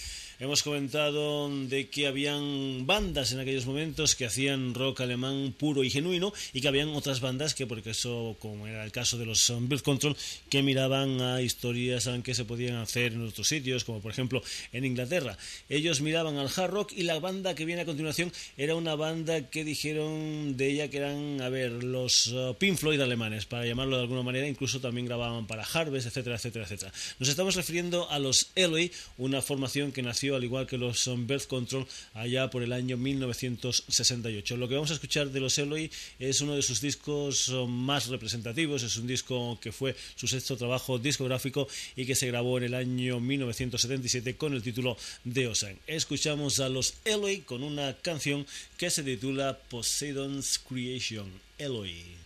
Hemos 0.44 0.62
comentado 0.62 1.50
de 1.70 1.88
que 1.88 2.06
habían 2.06 2.86
bandas 2.86 3.32
en 3.32 3.40
aquellos 3.40 3.66
momentos 3.66 4.14
que 4.14 4.26
hacían 4.26 4.74
rock 4.74 5.00
alemán 5.00 5.56
puro 5.58 5.86
y 5.86 5.90
genuino 5.90 6.34
y 6.52 6.60
que 6.60 6.68
habían 6.68 6.90
otras 6.90 7.22
bandas 7.22 7.54
que, 7.54 7.66
porque 7.66 7.92
eso, 7.92 8.36
como 8.42 8.68
era 8.68 8.84
el 8.84 8.92
caso 8.92 9.18
de 9.18 9.26
los 9.26 9.54
Birth 9.58 9.84
Control, 9.84 10.18
que 10.50 10.62
miraban 10.62 11.22
a 11.22 11.42
historias 11.42 12.10
que 12.26 12.36
se 12.36 12.44
podían 12.44 12.76
hacer 12.76 13.14
en 13.14 13.26
otros 13.26 13.48
sitios, 13.48 13.86
como 13.86 14.02
por 14.02 14.12
ejemplo 14.12 14.44
en 14.74 14.84
Inglaterra. 14.84 15.38
Ellos 15.70 16.02
miraban 16.02 16.36
al 16.36 16.50
hard 16.54 16.72
rock 16.72 16.92
y 16.92 17.04
la 17.04 17.20
banda 17.20 17.56
que 17.56 17.64
viene 17.64 17.84
a 17.84 17.86
continuación 17.86 18.30
era 18.58 18.76
una 18.76 18.96
banda 18.96 19.50
que 19.50 19.64
dijeron 19.64 20.58
de 20.58 20.72
ella 20.72 20.90
que 20.90 20.98
eran, 20.98 21.40
a 21.40 21.48
ver, 21.48 21.72
los 21.72 22.28
uh, 22.28 22.54
Pink 22.60 22.80
Floyd 22.80 23.00
alemanes, 23.00 23.46
para 23.46 23.66
llamarlo 23.66 23.96
de 23.96 24.02
alguna 24.04 24.24
manera, 24.24 24.46
incluso 24.46 24.82
también 24.82 25.06
grababan 25.08 25.48
para 25.48 25.64
Harvest, 25.64 26.08
etcétera, 26.08 26.36
etcétera, 26.36 26.66
etcétera. 26.66 26.92
Nos 27.18 27.30
estamos 27.30 27.56
refiriendo 27.56 28.12
a 28.12 28.20
los 28.20 28.52
Eloy, 28.56 28.92
una 29.18 29.42
formación 29.42 29.94
que 29.94 30.02
nació 30.02 30.33
al 30.36 30.44
igual 30.44 30.68
que 30.68 30.78
los 30.78 31.10
Birth 31.28 31.48
Control 31.48 31.88
allá 32.14 32.50
por 32.50 32.64
el 32.64 32.74
año 32.74 32.98
1968. 32.98 34.58
Lo 34.58 34.68
que 34.68 34.76
vamos 34.76 34.92
a 34.92 34.96
escuchar 34.96 35.30
de 35.30 35.40
los 35.40 35.58
Eloy 35.58 35.92
es 36.20 36.42
uno 36.42 36.56
de 36.56 36.62
sus 36.62 36.82
discos 36.82 37.52
más 37.68 38.08
representativos, 38.08 38.84
es 38.84 38.98
un 38.98 39.08
disco 39.08 39.60
que 39.62 39.72
fue 39.72 39.96
su 40.16 40.28
sexto 40.28 40.58
trabajo 40.58 41.00
discográfico 41.00 41.68
y 41.96 42.06
que 42.06 42.16
se 42.16 42.28
grabó 42.28 42.58
en 42.58 42.66
el 42.66 42.74
año 42.74 43.20
1977 43.20 44.36
con 44.36 44.54
el 44.54 44.64
título 44.64 44.98
de 45.24 45.48
Osan. 45.48 45.78
Escuchamos 45.88 46.60
a 46.60 46.70
los 46.70 46.96
Eloy 47.06 47.42
con 47.42 47.64
una 47.64 47.96
canción 47.98 48.46
que 48.78 48.90
se 48.90 49.04
titula 49.04 49.60
Poseidon's 49.70 50.60
Creation. 50.60 51.32
Eloy. 51.58 52.23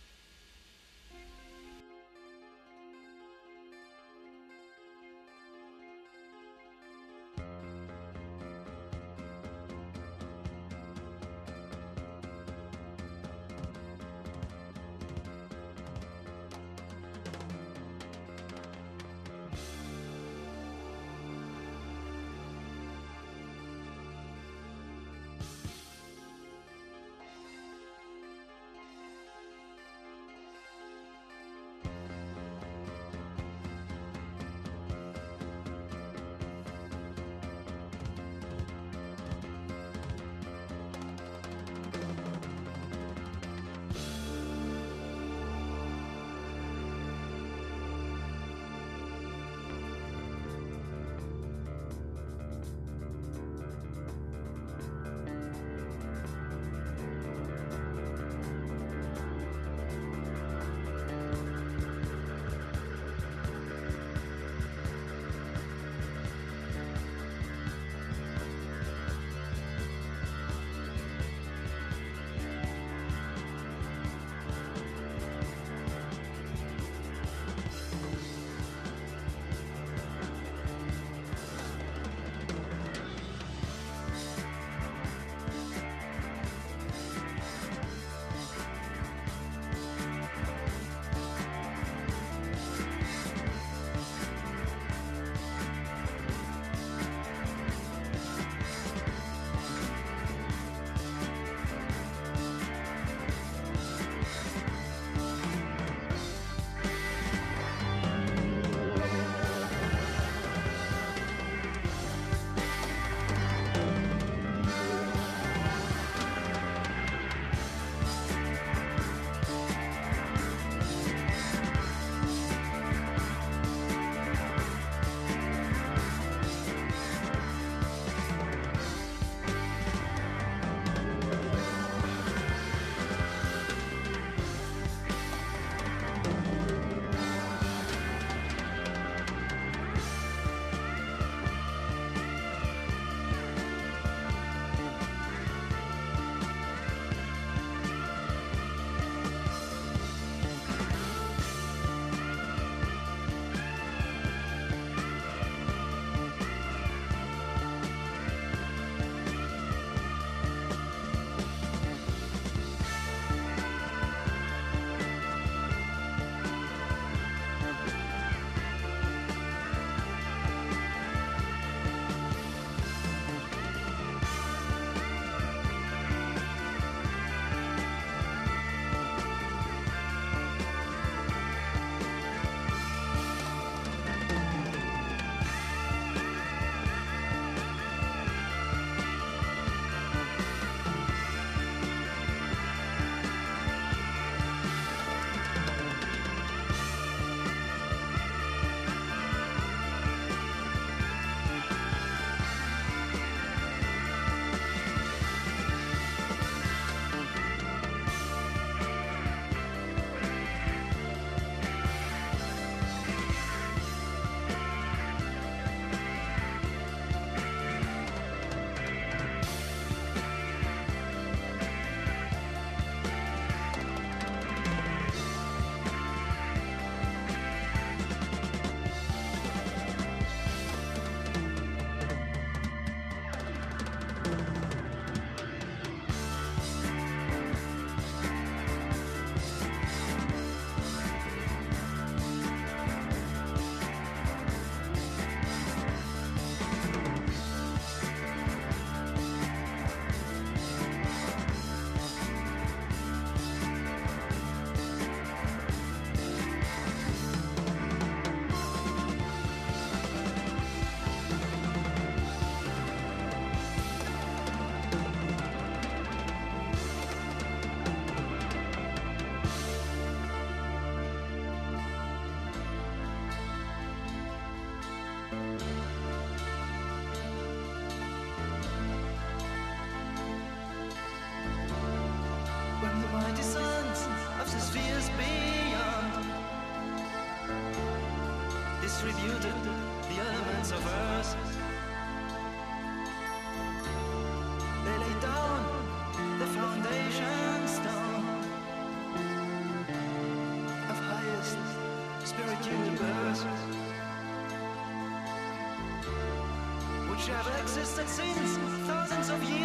Existed 307.76 308.08
since 308.08 308.56
thousands 308.86 309.28
of 309.28 309.42
years, 309.44 309.57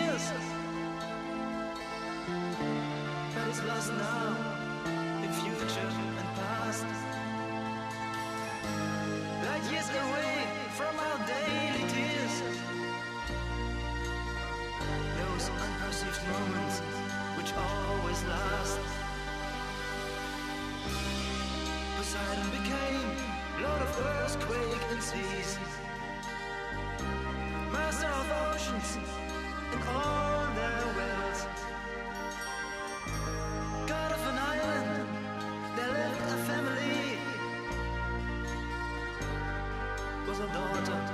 Was 40.33 40.39
a 40.39 40.47
daughter 40.47 41.12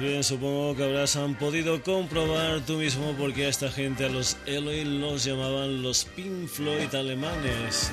bien, 0.00 0.24
supongo 0.24 0.74
que 0.74 0.84
habrás 0.84 1.16
han 1.16 1.34
podido 1.34 1.82
comprobar 1.82 2.60
tú 2.66 2.74
mismo 2.74 3.14
porque 3.18 3.46
a 3.46 3.48
esta 3.48 3.70
gente, 3.70 4.06
a 4.06 4.08
los 4.08 4.36
Eloy, 4.46 4.84
los 4.84 5.24
llamaban 5.24 5.82
los 5.82 6.04
Pink 6.04 6.48
Floyd 6.48 6.94
alemanes. 6.94 7.92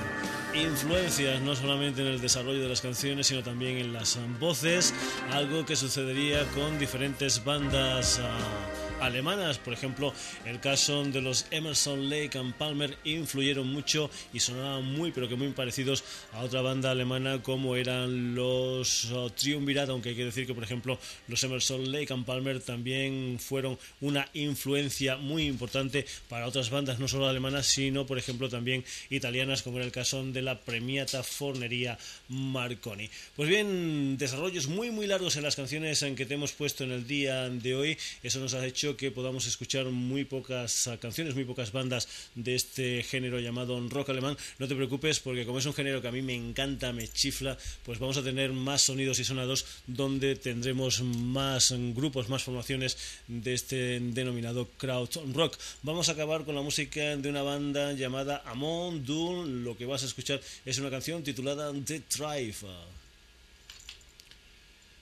Influencias 0.54 1.42
no 1.42 1.56
solamente 1.56 2.02
en 2.02 2.08
el 2.08 2.22
desarrollo 2.22 2.62
de 2.62 2.70
las 2.70 2.82
canciones, 2.82 3.28
sino 3.28 3.44
también 3.44 3.78
en 3.78 3.94
las 3.94 4.18
voces, 4.40 4.94
algo 5.32 5.66
que 5.66 5.76
sucedería 5.76 6.46
con 6.56 6.80
diferentes 6.80 7.44
bandas. 7.44 8.20
Uh, 8.20 8.67
alemanas. 9.02 9.58
Por 9.58 9.74
ejemplo, 9.74 10.14
el 10.46 10.60
caso 10.60 11.04
de 11.04 11.22
los 11.22 11.46
Emerson, 11.52 12.10
Lake 12.10 12.38
and 12.38 12.54
Palmer 12.56 12.98
influyeron 13.04 13.68
mucho 13.68 14.10
y 14.34 14.40
sonaban 14.40 14.86
muy, 14.86 15.12
pero 15.12 15.28
que 15.28 15.36
muy 15.36 15.50
parecidos 15.50 16.04
a 16.34 16.42
otra 16.42 16.62
banda 16.62 16.92
alemana 16.92 17.42
como 17.42 17.76
eran 17.76 18.36
los 18.36 19.06
uh, 19.12 19.30
Triumvirat, 19.30 19.90
aunque 19.90 20.10
hay 20.10 20.16
que 20.16 20.26
decir 20.26 20.46
que, 20.46 20.54
por 20.54 20.64
ejemplo, 20.64 21.00
los 21.28 21.44
Emerson, 21.44 21.92
Lake 21.92 22.14
and 22.14 22.26
Palmer 22.26 22.60
también 22.60 23.38
fueron 23.40 23.78
una 24.02 24.28
influencia 24.34 25.18
muy 25.18 25.46
importante 25.46 26.06
para 26.30 26.48
otras 26.48 26.70
bandas, 26.70 27.00
no 27.00 27.08
solo 27.08 27.28
alemanas, 27.28 27.68
sino, 27.68 28.06
por 28.06 28.18
ejemplo, 28.18 28.50
también 28.50 28.84
italianas, 29.10 29.64
como 29.64 29.78
era 29.78 29.86
el 29.86 29.92
caso 29.92 30.24
de 30.24 30.42
la 30.42 30.60
premiata 30.62 31.24
Fornería 31.24 31.98
Marconi. 32.30 33.10
Pues 33.36 33.50
bien, 33.50 34.18
desarrollos 34.18 34.68
muy, 34.68 34.92
muy 34.92 35.08
largos 35.08 35.36
en 35.36 35.44
las 35.44 35.56
canciones 35.56 36.02
en 36.02 36.16
que 36.16 36.26
te 36.26 36.34
hemos 36.34 36.52
puesto 36.52 36.84
en 36.84 36.92
el 36.92 37.08
día 37.08 37.50
de 37.50 37.76
hoy. 37.76 37.98
Eso 38.24 38.40
nos 38.40 38.54
ha 38.54 38.66
hecho 38.66 38.87
que 38.96 39.12
podamos 39.12 39.48
escuchar 39.48 39.86
muy 39.88 40.24
pocas 40.24 40.88
ah, 40.88 40.98
canciones, 40.98 41.36
muy 41.36 41.44
pocas 41.44 41.72
bandas 41.72 42.08
de 42.36 42.56
este 42.56 43.04
género 43.04 43.40
llamado 43.40 43.78
rock 43.90 44.10
alemán. 44.10 44.38
No 44.60 44.68
te 44.68 44.76
preocupes 44.76 45.20
porque 45.20 45.46
como 45.46 45.60
es 45.60 45.66
un 45.66 45.74
género 45.74 46.02
que 46.02 46.08
a 46.08 46.12
mí 46.12 46.22
me 46.22 46.36
encanta, 46.36 46.94
me 46.94 47.08
chifla, 47.08 47.58
pues 47.84 48.00
vamos 48.00 48.18
a 48.18 48.24
tener 48.24 48.54
más 48.54 48.84
sonidos 48.84 49.20
y 49.20 49.26
sonados 49.26 49.66
donde 49.88 50.36
tendremos 50.36 51.02
más 51.02 51.74
grupos, 51.94 52.30
más 52.30 52.44
formaciones 52.44 52.98
de 53.28 53.54
este 53.54 54.00
denominado 54.00 54.70
crowd 54.78 55.10
rock. 55.34 55.58
Vamos 55.84 56.10
a 56.10 56.14
acabar 56.14 56.46
con 56.46 56.56
la 56.56 56.62
música 56.62 57.18
de 57.18 57.30
una 57.30 57.42
banda 57.42 57.94
llamada 57.94 58.44
Amon 58.46 59.04
Dun. 59.04 59.64
Lo 59.64 59.76
que 59.76 59.86
vas 59.86 60.04
a 60.04 60.06
escuchar 60.06 60.40
es 60.66 60.78
una 60.78 60.90
canción 60.90 61.24
titulada 61.24 61.74
The 61.74 62.04
Drive. 62.16 62.58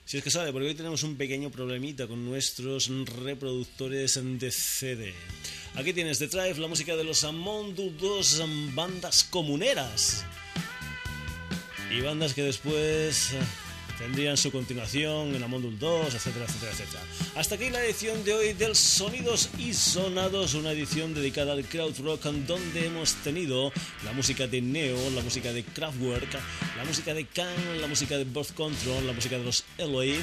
Si 0.06 0.18
es 0.18 0.22
que 0.22 0.30
sabe, 0.30 0.52
porque 0.52 0.68
hoy 0.68 0.74
tenemos 0.76 1.02
un 1.02 1.16
pequeño 1.16 1.50
problemita 1.50 2.06
con 2.06 2.24
nuestros 2.24 2.88
reproductores 3.24 4.20
de 4.22 4.52
CD. 4.52 5.12
Aquí 5.74 5.92
tienes 5.92 6.20
The 6.20 6.28
Drive, 6.28 6.60
la 6.60 6.68
música 6.68 6.94
de 6.94 7.02
los 7.02 7.24
Amondu, 7.24 7.90
dos 7.90 8.40
bandas 8.72 9.24
comuneras. 9.24 10.24
Y 11.90 12.02
bandas 12.02 12.34
que 12.34 12.44
después 12.44 13.32
tendrían 13.98 14.36
su 14.36 14.50
continuación 14.50 15.34
en 15.34 15.42
Amondul 15.42 15.78
2, 15.78 16.14
etcétera, 16.14 16.44
etcétera, 16.46 16.72
etcétera. 16.72 17.02
Hasta 17.34 17.54
aquí 17.54 17.70
la 17.70 17.84
edición 17.84 18.24
de 18.24 18.34
hoy 18.34 18.52
del 18.52 18.74
Sonidos 18.74 19.50
y 19.58 19.74
Sonados, 19.74 20.54
una 20.54 20.72
edición 20.72 21.14
dedicada 21.14 21.52
al 21.52 21.64
crowd 21.64 21.98
rock 22.00 22.24
donde 22.24 22.86
hemos 22.86 23.14
tenido 23.16 23.72
la 24.04 24.12
música 24.12 24.46
de 24.46 24.60
Neo, 24.60 25.10
la 25.10 25.22
música 25.22 25.52
de 25.52 25.64
Kraftwerk, 25.64 26.32
la 26.76 26.84
música 26.84 27.14
de 27.14 27.26
Khan, 27.26 27.80
la 27.80 27.86
música 27.86 28.16
de 28.16 28.24
Birth 28.24 28.54
Control, 28.54 29.06
la 29.06 29.12
música 29.12 29.38
de 29.38 29.44
los 29.44 29.64
Elohim 29.78 30.22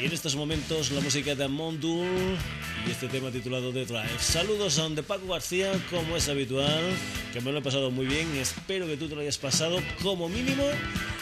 y 0.00 0.04
en 0.04 0.12
estos 0.12 0.36
momentos 0.36 0.90
la 0.90 1.00
música 1.00 1.34
de 1.34 1.44
Amondul 1.44 2.36
y 2.86 2.90
este 2.90 3.08
tema 3.08 3.30
titulado 3.30 3.72
The 3.72 3.84
Drive. 3.84 4.18
Saludos 4.18 4.78
a 4.78 4.88
de 4.88 5.02
Paco 5.02 5.26
García, 5.26 5.72
como 5.90 6.16
es 6.16 6.28
habitual, 6.28 6.82
que 7.32 7.40
me 7.40 7.52
lo 7.52 7.58
he 7.58 7.62
pasado 7.62 7.90
muy 7.90 8.06
bien. 8.06 8.28
Espero 8.36 8.86
que 8.86 8.96
tú 8.96 9.08
te 9.08 9.14
lo 9.14 9.20
hayas 9.20 9.38
pasado 9.38 9.78
como 10.02 10.28
mínimo 10.28 10.64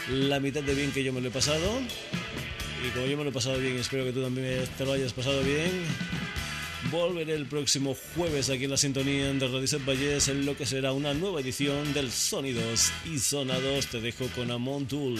la 0.09 0.39
mitad 0.39 0.61
de 0.61 0.75
bien 0.75 0.91
que 0.91 1.03
yo 1.03 1.11
me 1.13 1.21
lo 1.21 1.29
he 1.29 1.31
pasado. 1.31 1.79
Y 2.85 2.89
como 2.91 3.07
yo 3.07 3.17
me 3.17 3.23
lo 3.23 3.29
he 3.29 3.33
pasado 3.33 3.57
bien, 3.57 3.77
espero 3.77 4.05
que 4.05 4.11
tú 4.11 4.21
también 4.21 4.63
te 4.77 4.85
lo 4.85 4.93
hayas 4.93 5.13
pasado 5.13 5.41
bien. 5.41 5.71
Volveré 6.91 7.33
el 7.33 7.47
próximo 7.47 7.95
jueves 8.15 8.49
aquí 8.49 8.65
en 8.65 8.71
la 8.71 8.77
sintonía 8.77 9.33
de 9.33 9.47
Radio 9.47 9.67
Set 9.67 9.85
Valles 9.85 10.27
en 10.27 10.45
lo 10.45 10.55
que 10.55 10.65
será 10.65 10.93
una 10.93 11.13
nueva 11.13 11.41
edición 11.41 11.93
del 11.93 12.11
Sonidos 12.11 12.91
y 13.11 13.17
Sonados. 13.17 13.87
Te 13.87 14.01
dejo 14.01 14.27
con 14.35 14.51
Amondul. 14.51 15.19